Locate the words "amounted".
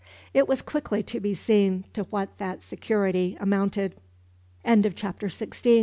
3.39-3.93